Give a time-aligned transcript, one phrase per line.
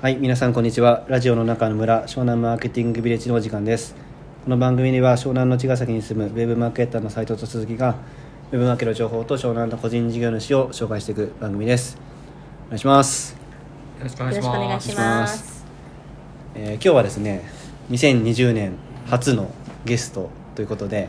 [0.00, 1.04] はい、皆さんこんにちは。
[1.08, 3.96] ラジオの中の村、湘南マーケティングビレッジのお時間です。
[4.44, 7.96] この番組では湘南の茅ヶ崎に住むウェブマーケッターの斉藤と鈴木が、
[8.52, 11.98] ウェブマーケの情報と湘南の個人事業主を紹介していく番組です。
[12.66, 13.32] お願いします。
[13.98, 15.00] よろしくお願いよろしくお願いしします。
[15.00, 15.66] ます。
[16.54, 17.42] えー今日はですね、
[17.90, 18.74] 2020年
[19.06, 19.50] 初の
[19.84, 21.08] ゲストということで、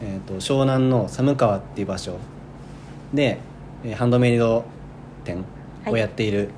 [0.00, 2.18] えー、と湘南の寒川っていう場所
[3.12, 3.40] で、
[3.82, 4.64] えーハンドメイド
[5.24, 5.44] 店
[5.84, 6.50] をやっている、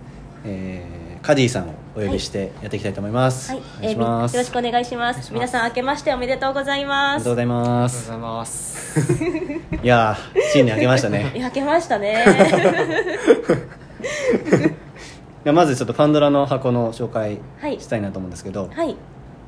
[0.45, 3.51] えーカディさんをお呼びしてやっていきたいと思います。
[3.51, 4.33] はい、お願いします。
[4.37, 5.33] えーよろしくお願いします。
[5.33, 7.25] 皆さん明けましておめでとうございあます。
[7.25, 8.13] りがとうございまありがとうすご。
[8.13, 9.01] ざいます。
[9.83, 11.33] いやー、新年明けましたね。
[11.35, 12.25] いや明けましたね。
[15.53, 18.95] まずちょっとパンドラの箱の紹介はいしたいなと思うんですけど、はい、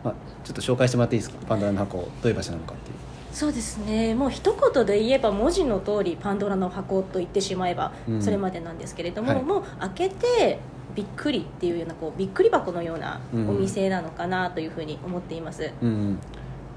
[0.05, 0.15] まあ、
[0.45, 1.39] ちょっと紹介してもらっていいですか？
[1.49, 2.97] パンドラの箱どういう場所なのかっていう
[3.33, 4.17] そうですね。
[4.17, 10.59] もう一言で言えば文字の通りパンドラの箱と言ってしまえばうんそれまでなんですけれども、はいもう開けて
[10.99, 15.71] びっくりっていうようなこうびっくり箱のようなうんお店なのかなというふうに思っています。
[15.81, 16.19] うん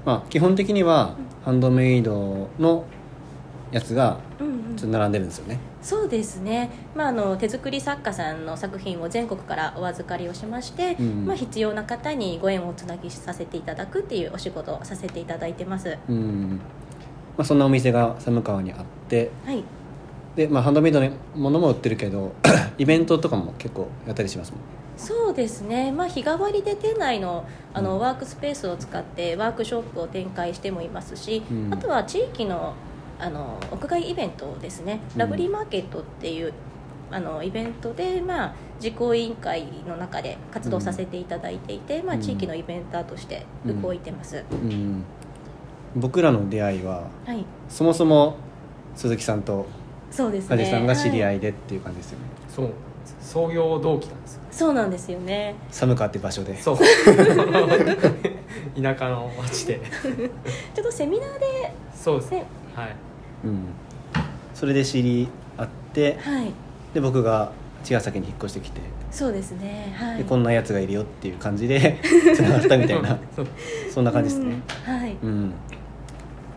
[0.04, 2.84] まあ、基本的にはハンドメイドの
[3.72, 4.76] やつがうんうん。
[4.76, 15.98] ちょっと並んでるんですよね、そうですね、まあ、あの手作り作家さんの作品を全国からお預かりをしまして、うんまあ、必要な方にご縁をつなぎさせていただくっていうお仕事をさせていただいてます。
[16.08, 16.60] うん。
[17.36, 19.62] まあ、そんなお店が寒川にあってはい
[20.36, 22.32] で、まあ、ハンドメイドのものも売ってるけど
[22.78, 24.60] イベントとかも結構やったりしますもん。
[24.96, 27.44] そうですね、まあ、日替わりで店内の
[27.74, 27.98] あの、うん。
[28.00, 31.74] ワークスペースを使ってワークショップを展開してもいますし、うん。
[31.74, 32.74] あとは地域の
[33.18, 35.18] あの屋外イベントですね、うん。
[35.18, 36.52] ラブリーマーケットっていう
[37.10, 42.20] あのイベントで、まあ、実行委員会の中で活動させていただいていて、まあ、うん。
[42.20, 43.44] 地域のイベンターとして
[43.82, 45.04] 動いてます、うん。
[45.96, 47.44] 僕らの出会いははい。
[47.68, 48.36] そもそも
[48.94, 49.66] 鈴木さんと
[50.12, 50.56] そうですね。
[50.56, 52.24] 梶さんが知り合はいいでっていう感じですよね、
[52.54, 52.70] そう、
[53.20, 54.42] 創業同期なんですよ。
[54.52, 55.54] そうなんですよね。
[55.70, 56.60] 寒川って場所で。
[56.60, 56.76] そう。
[58.80, 59.80] 田舎の町で。
[60.74, 62.30] ちょっとセミナーで、そうです。
[62.32, 62.44] ね
[62.74, 62.96] はい。
[63.44, 63.64] うん、
[64.54, 66.52] それで知り合ってはい。
[66.94, 67.50] で僕が
[67.82, 69.94] 茅ヶ崎に引っ越してきて、そうですね。
[69.96, 70.18] はい。
[70.18, 71.98] でこんなやつがいるよっていう感じで
[72.36, 73.18] つながったみたいな。
[73.34, 73.46] そう。
[73.90, 74.56] そんな感じですね。
[74.86, 74.94] うん。
[74.94, 75.52] はい、うん、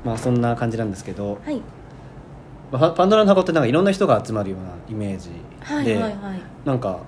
[0.03, 1.55] まあそんな感じなんですけど、はい。
[1.55, 1.74] まあ
[2.71, 5.29] パンドラの箱ってなんかいろんな人が集まるようなイメージ
[5.61, 6.41] はいで、はいはい。
[6.65, 6.99] なんか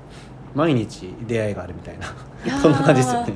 [0.56, 2.07] 毎日出会いがあるみたいな。
[2.62, 3.34] そんな感じですよね。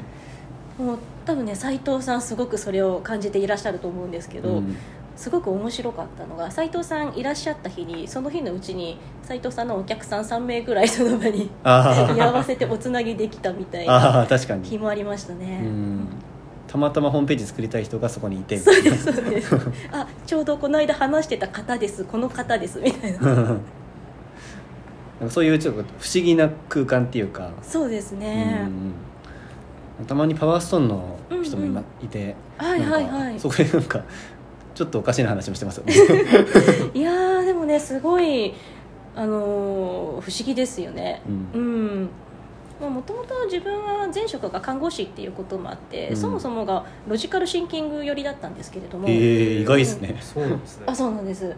[0.78, 4.76] もう多分ね斉藤さんすごくそれを感じていらっしゃると思うんですけど、うん。
[5.16, 14.68] すごく面白かったのが斉藤さんいらっしゃった日にその日のうちに斉藤さんのお客さん3名ぐらいその場にあ居合わせておつなぎできたみたいなあ確かに。
[14.68, 16.08] 日もありましたね、うん
[16.72, 19.56] たまたまホームページ作りたい人がそこにいてみたそうですそうです。
[19.92, 23.20] あちょうどこの間話してた方ですこの方ですみたいな。
[23.20, 23.46] なん
[25.28, 28.62] かそういうちょっと不思議な空間っていうか、そうですね、
[30.00, 33.40] うんたまにパワーストーンの人もい,、うんうんいてはいはいはい。
[33.40, 34.02] そこでなんか
[34.74, 35.84] ちょっとおかしな話もしてますよ。
[35.86, 35.94] ね
[36.96, 38.54] いやーでもねすごい
[39.16, 41.22] あのー不思議ですよね。
[41.54, 41.81] ううん
[42.90, 46.18] もともと自分は前職が看護師っていうこともあって、うん。
[46.18, 50.84] そもそもがロジカルシンキング寄りだったんですけれども、えー、意外ですね、そうなんですね。
[50.88, 50.96] あ。
[50.96, 51.56] そうなんです。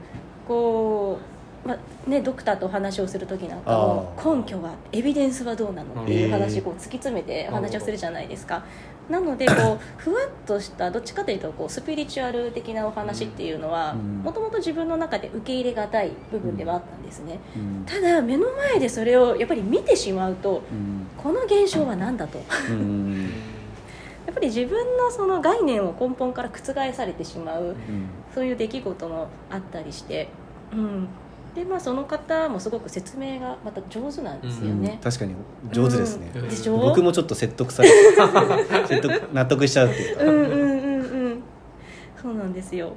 [0.47, 1.32] こう、
[1.65, 8.63] まね、ドクターとお話をする時なんかも根拠はエビデンスはどうなのっていう話へーこう突き詰めてお話をするじゃないですか。
[9.09, 14.23] なのでこうふわっとしたどっちかというとこうスピリチュアル的なお話っていうのはうん。
[14.23, 17.39] もともと自分の中で受け入れがたい部分ではあったんですね。
[17.55, 17.85] うん。
[17.85, 21.07] ただ目の前でそれをやっぱり見てしまうとうん。
[21.17, 22.41] この現象は何だと。
[22.69, 23.31] うん。
[24.27, 27.75] やっぱり自分のその概念を根本から覆されてしまううん。
[28.35, 30.27] そういう出来事もあったりして、
[30.73, 31.07] うん
[31.55, 34.99] でまあ、その方もすごく説明がまた上手なんですよね。
[35.03, 35.35] 確かに
[35.71, 36.49] 上手ですね、うん。
[36.49, 37.89] でしょ僕もちょっと説得され
[38.87, 41.43] 説得納得しちゃうっていうか、うんうんうんうん。
[42.19, 42.93] そうなんですよ。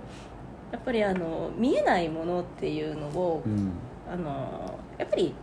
[0.73, 3.73] やっぱりあの見えないものっていうのを、うん。
[4.11, 5.35] あのやっぱり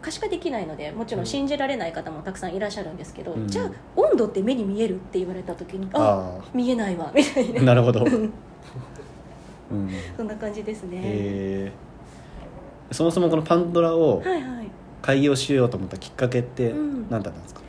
[0.00, 3.46] 可視化できないのでもちろん信じられない方もたくさんいらっしゃるんですけど、うん。
[3.46, 7.62] じゃあ温度って目に見えるって言われた時にああ見えないわみたいあな。
[7.62, 8.14] なるほど、 うん。
[9.70, 11.87] うんそんな感じですね、えー
[12.90, 14.68] そもそもこのパンドラをはいはい。
[15.00, 17.06] 開業しようと思ったきっかけってうん。
[17.08, 17.60] 何だったんですか、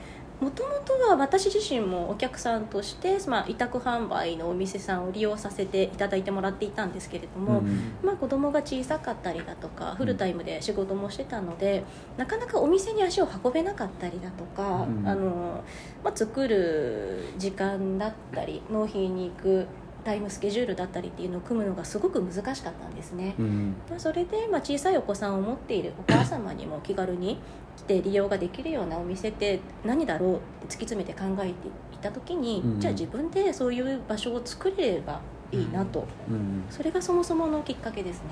[0.42, 11.84] もともとは私自身もお客さんとして、まあ、委託販売のお店さんを利用させていただいてもらっていたんですけれども、うんまあ、子供が小さかったりだとかフルタイムで仕事もしてたので、
[12.18, 15.08] なかなかお店に足を運べなかったりだとか、うん。
[15.08, 15.64] あの
[16.04, 19.68] まあ、作る時間だったり納品に行く
[20.10, 23.76] タイムスケジュールだったりっていうのを組むのがすごく難しかったんですね、うん。
[23.88, 27.40] まあそれで、まあ、小さいお子さんを持っているお母様にも気軽に
[27.78, 31.54] 来て利用ができるようなお店って何だろうって突き詰めて考えていっ
[32.02, 32.80] た時に、うん。
[32.80, 35.22] じゃあ自分でそういう場所を作れれば
[35.52, 38.30] いいなと、うんそれがそもそものきっかけですね。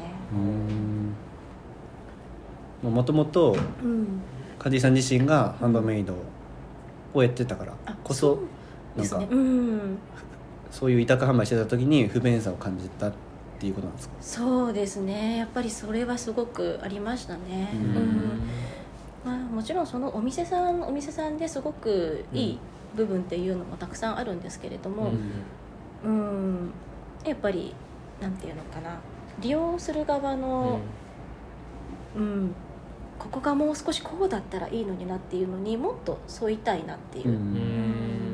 [2.83, 2.91] うん。
[2.91, 4.07] もともとうん。
[4.57, 6.15] カディさん自身がハンドメイド
[7.13, 8.33] をやってたからあこそそ
[8.97, 9.19] うですね。
[9.19, 9.97] なんかうん
[10.71, 13.13] そういう委託販売してた時に不便さを感じたっ
[13.59, 14.15] ていうことなんですか？
[14.21, 15.37] そうですね。
[15.37, 17.83] やっぱりそれはすごくありましたね、ううん。
[17.83, 18.41] ん
[19.25, 22.59] まあ、もちろんそのお店さんお店さんですごくいい
[22.95, 25.11] 部分っていうのもたくさんあるんですけれども、
[26.05, 26.71] うん。
[27.25, 27.73] やっぱり
[28.21, 28.99] なんていうのかな。
[29.39, 30.79] 利用する側の、
[32.15, 32.55] うん。
[33.19, 38.26] ここがもう少しこうだったらいいのになっていうのにもっと沿いたいなっていう、うんうん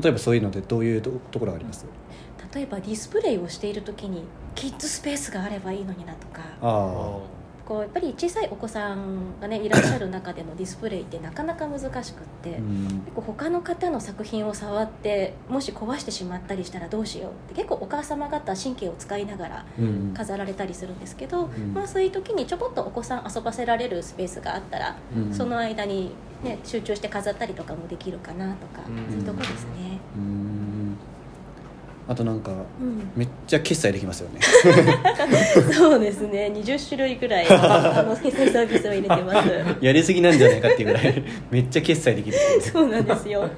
[0.00, 1.86] 例えばそういうのでどういうとところがあります？
[2.54, 4.22] 例えばディスプレイをしている時に
[4.54, 6.42] キッズスペースがあればいいのになとか。
[6.62, 7.18] あ
[7.68, 13.02] こうやっぱり小さいお子さんがねいらっしゃる中でのディスプレイってなかなか難しくって、あうん。
[13.04, 20.14] 結構他の方の作品を触ってもし壊してしまったりしたらどうしようって結構お母様方神経を使いながらうん。
[20.16, 21.74] 飾られたりするんですけど、ん。
[21.74, 25.34] まあ、そういう時にちょこっとお子さん遊ばせられるスペースがあったら、うん。
[25.34, 26.12] その間に、
[26.42, 28.96] ね、集中して飾ったりとかもできるかなとか、うん。
[29.10, 29.98] そういうところですね。
[32.08, 33.10] うんあとなんかうん。
[33.14, 34.40] めっちゃ決済できますよね。
[35.72, 36.50] そうですね。
[36.54, 39.48] 20種類ぐらい あの決済サービスを入れてます。
[39.82, 43.48] やりすぎなんじゃないかっていうぐらいめっちゃ決済できるそうなんですよ。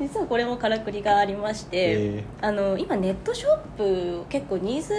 [0.00, 4.94] 実はこれもからくりがありまして、えあの今ネットショップ結構ニーズ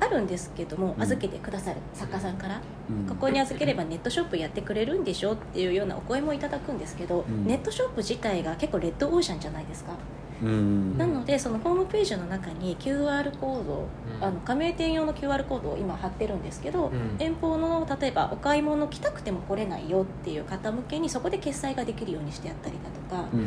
[0.00, 1.02] あるんですけども、うん。
[1.02, 2.60] 預けてくださる作家さんから、
[2.90, 3.06] うん。
[3.08, 7.46] ここに預ければネットショップやってくれるんでしょっていうようなお声もいただくんですけど、うん。
[7.46, 14.24] ネットショップ自体が結構レッドオーシャンじゃないですか、うんなのでそのホームページの中に QR コード、うん。
[14.24, 17.16] あの加盟店用の QR コードを今貼ってるんですけど、うん。
[17.18, 22.76] 遠方の例えばお買い物来たくても来れないよっていう方向けにそこで決済ができるようにしてあったり
[23.10, 23.40] だとか、うん。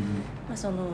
[0.48, 0.88] まあ、その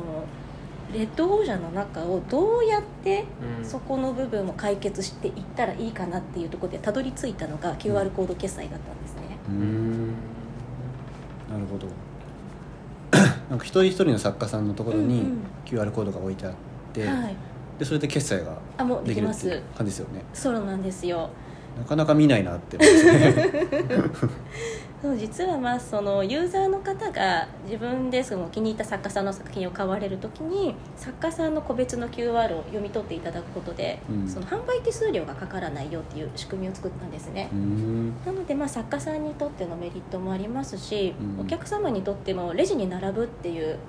[0.92, 3.26] レッドオーシャンの中をどうやって
[3.60, 3.66] うん。
[3.66, 9.38] そこの部分を解決していったらいいかなっていうところでたどり着いたのが QR コード決済だったんですね。
[9.48, 10.08] うん。
[11.50, 11.88] なるほど
[13.54, 15.28] なんか一人一人の作家さんのところに
[15.64, 16.54] QR コードが置いてあっ
[16.92, 17.36] て、はい、
[17.78, 19.46] でそれで決済があもうできます。
[19.46, 20.24] できるっていう感じですよね。
[20.34, 21.30] そうなんですよ。
[21.78, 23.70] なかなか見ないなって思いますね
[25.04, 34.30] そう実はまあそのユーザーの方が自分でその気に入った作家さんの作品を買われる時に作家さんの個別の QR を読み取っていただくことで、うん。
[34.30, 37.50] その販売手数料がかからないよっていう仕組みを作ったんですね。
[37.52, 37.56] う。
[37.58, 38.14] ん。
[38.26, 41.42] なのでまあ作家さんにとってのメリットもありますし、うん。
[41.42, 43.80] お客様にとってもレジに並ぶっていう、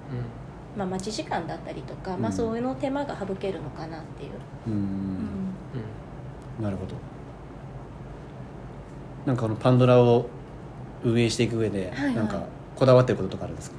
[0.76, 4.32] まあ、待ち時間だったりとか、まあ、うんそういうの手間が省けるのかなっていう、
[6.60, 6.96] なるほど。
[9.26, 10.26] なんかこのパンドラを
[11.04, 12.14] 運営していく上で、はいはい。
[12.16, 12.42] なんか
[12.74, 13.76] こだわってることとかあるんですか？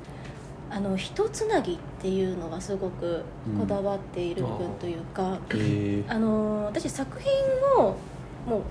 [0.72, 3.24] あの一つなぎっていうのはすごく
[3.58, 7.32] こだわっている部分というか、へえあの私作品
[7.82, 7.96] を
[8.46, 8.62] も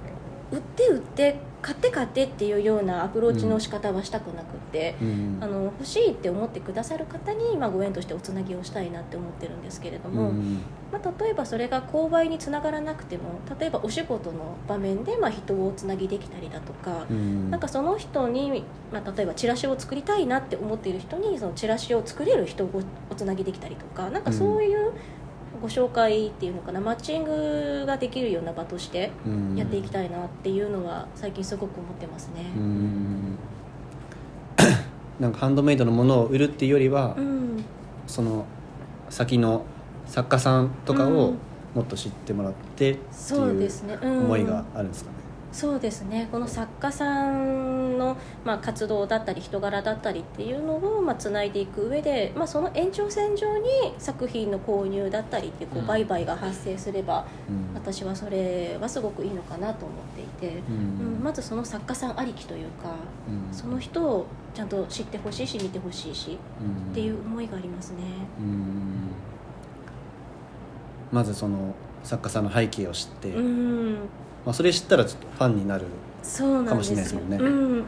[0.52, 5.38] う売って売って買って買ってっていうようなアプローチの仕方はしたくなくって、うん。
[5.40, 10.61] あの欲しいって思ってくださる方に、まあ、ご縁としておつなぎをしたいなって思ってるんですけれども、うん。
[10.93, 17.50] まあ、例えばそれが購買につながらなくても例えばお仕事の場面でまあ人をつなぎできたりだとか、うん。
[17.50, 18.62] なんかその人に、
[18.93, 22.71] まあ、例えばチラシを作りたいなって思っている人にそのチラシを作れる人を
[23.11, 24.92] おつなぎできたりとかなんかそういう
[25.64, 29.56] ご紹介っていうのかなマッチングができるような場としてうん。
[29.56, 32.52] やっていきたいなっていうのは最近すごく思ってますね。
[32.54, 33.38] うん。
[35.18, 37.64] なんかハンドメイドのものを売るっていうよりは、うん
[38.06, 38.44] その
[39.09, 39.64] 先の
[40.04, 41.38] 作家さんとかをうん。
[41.75, 44.18] もっと知ってもらってってそういうですね、うん。
[44.26, 45.16] 思いがあるんですかね。
[45.50, 46.28] そうですね。
[46.30, 53.68] この作家さんの、まあ、活動だったり人柄だったりっていうのを、まあ、つないでいく上で、まあ、その延長線上に
[53.99, 55.87] 作品の購入だったりってこううん。
[55.87, 57.75] 売買が発生すれば、うん。
[57.75, 62.94] 私はそれはすごくいいのかなと思っていて、ううんんまずその作家さんありきというか
[63.28, 63.54] うん。
[63.54, 66.92] その人をちゃんと知ってほしいし見てほしいしうん。
[66.92, 67.96] っていう思いがありますね。
[68.38, 69.11] うん。
[71.12, 73.94] まずその作家さんの背景を知って、うん。
[74.44, 75.87] まあ、それ知ったらちょっとファンになる、
[76.26, 77.14] そうなんです。
[77.14, 77.37] よね。
[77.37, 77.85] うん。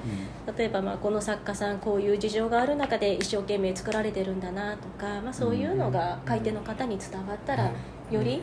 [0.57, 7.71] 例えばまあこの作家さんこういう事情がある中で一生懸命作られてるんだなとか、まあ、そういうのが買い手の方に伝わったら
[8.11, 8.43] より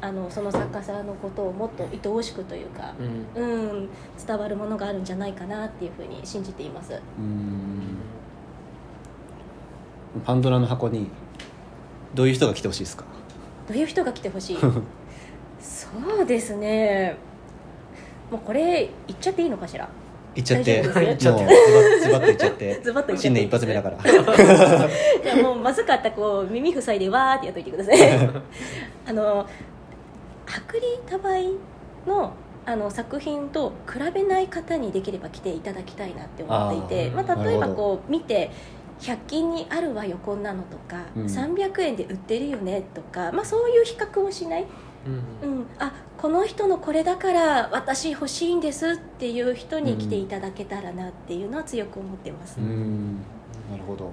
[0.00, 2.94] あのその作家さんのことをもっと愛おしくというか、
[3.36, 3.42] うん。
[3.42, 3.46] う
[3.82, 3.88] ん、
[4.24, 6.92] 伝わるものがあるんじゃないかなっていうふうに信じています。
[7.18, 7.98] うん。
[10.24, 11.08] パンドラの箱に
[12.14, 13.04] どういう人が来てほしいですか？
[13.66, 14.58] どういう人が来てほしい？
[15.60, 15.88] そ
[16.22, 17.16] うですね
[18.30, 19.88] もうこれ言っちゃっていいのかしら？
[20.36, 20.82] いっちゃって。
[20.82, 22.80] もうズバッといっちゃって。
[22.82, 23.30] ズバッと言っちゃって。
[23.30, 23.96] 新年一発目だから。
[24.02, 27.96] いやもうまずかったらこう耳塞いでわーってやっといてください。
[29.06, 29.46] あの
[30.46, 31.50] 薄利多売
[32.06, 32.32] の
[32.66, 38.50] あの作品と比べない方にできれば来ていただきたいなって思っていてまあ、例えばこう見て
[39.00, 41.24] 100均にあるわよこんなのとか、うん。
[41.24, 44.64] 300円で売ってるよねとか、まあ、そういう比較をしない、
[45.42, 45.50] うん。
[45.50, 45.92] うん、あ
[46.24, 53.18] この人のこれだから私欲しいんですっていう人に来ていただけたらなっていうのは強く思ってます、うん。
[53.70, 54.10] なるほど。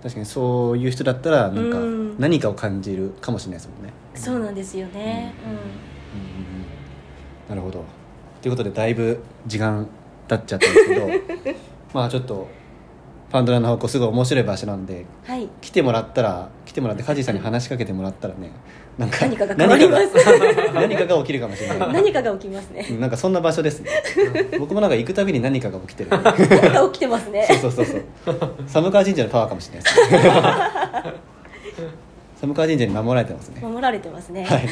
[0.00, 5.50] 確かにそういう人だったらなんかうん何かを感じるかもしれないですもんね、そうなんですよね、うん。
[5.50, 5.58] うん。
[5.58, 5.64] うん
[7.48, 7.82] なるほど。
[8.40, 9.88] ということでだいぶ時間
[10.28, 11.08] 経っちゃったんですけど
[11.94, 12.46] まあちょっと
[13.32, 15.48] パンドラの方向すごい面白い場所なんでうん、はい。
[15.60, 18.52] 来てもらったら来てもらって梶さんに話しかけてもらったらね
[18.96, 20.14] なんか何かが変わります。
[20.14, 21.92] 何かが 何かが起きるかもしれない。
[21.92, 22.86] 何かが起きますね。
[22.90, 23.90] うんなんかそんな場所ですね。
[24.58, 26.10] 僕もなんか行くたびに何かが起きてる。
[26.10, 27.46] 何か起きてますね。
[27.60, 28.48] そうそうそうそう。
[28.66, 30.00] 寒川神社のパワーかもしれないです
[32.40, 33.60] 寒川神社に守られてますね。
[33.62, 34.44] 守られてますね。
[34.44, 34.68] はい。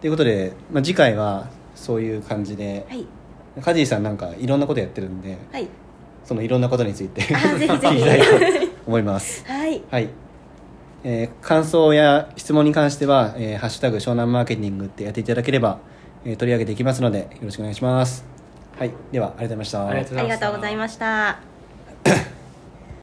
[0.00, 3.04] ということで、まあ、次回はそういう感じではい。
[3.60, 5.66] 梶井さんなんかいろんなことやってるんではい。
[6.24, 9.44] そのいろんなことについてあぜひぜ聞きたいと思います。
[9.46, 9.82] ひはい。
[9.90, 10.08] はい、
[11.04, 15.78] えー感想や質問に関しては「えーハッシュタグ湘南マーケティング」ってやっていただければ、
[16.24, 18.24] えー取り上げていきますのでよろしくお願いします。
[18.78, 18.92] はい。
[19.12, 20.38] ではありがとうございましたありがとうございました。
[20.38, 22.30] ありがとうございました